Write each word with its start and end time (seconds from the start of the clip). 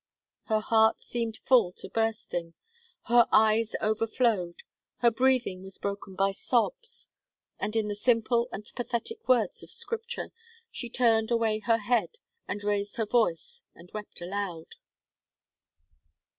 Her 0.45 0.61
heart 0.61 0.99
seemed 0.99 1.37
full 1.37 1.71
to 1.73 1.87
bursting; 1.87 2.55
her 3.03 3.27
eyes 3.31 3.75
overflowed, 3.83 4.63
her 5.01 5.11
breathing 5.11 5.61
was 5.61 5.77
broken 5.77 6.15
by 6.15 6.31
sobs, 6.31 7.11
and 7.59 7.75
in 7.75 7.87
the 7.87 7.93
simple 7.93 8.49
and 8.51 8.65
pathetic 8.75 9.27
words 9.29 9.61
of 9.61 9.69
Scripture, 9.69 10.31
she 10.71 10.89
turned 10.89 11.29
away 11.29 11.59
her 11.59 11.77
head, 11.77 12.17
and 12.47 12.63
raised 12.63 12.95
her 12.95 13.05
voice 13.05 13.61
and 13.75 13.91
wept 13.93 14.21
aloud. 14.21 14.73